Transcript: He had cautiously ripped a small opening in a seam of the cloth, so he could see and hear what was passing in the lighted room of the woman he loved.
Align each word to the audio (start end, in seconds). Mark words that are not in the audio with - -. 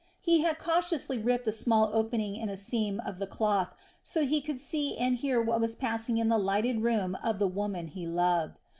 He 0.19 0.39
had 0.41 0.57
cautiously 0.57 1.19
ripped 1.19 1.47
a 1.47 1.51
small 1.51 1.91
opening 1.93 2.35
in 2.35 2.49
a 2.49 2.57
seam 2.57 2.99
of 3.05 3.19
the 3.19 3.27
cloth, 3.27 3.75
so 4.01 4.25
he 4.25 4.41
could 4.41 4.59
see 4.59 4.97
and 4.97 5.15
hear 5.15 5.39
what 5.39 5.61
was 5.61 5.75
passing 5.75 6.17
in 6.17 6.27
the 6.27 6.39
lighted 6.39 6.81
room 6.81 7.15
of 7.23 7.37
the 7.37 7.45
woman 7.47 7.85
he 7.85 8.07
loved. 8.07 8.61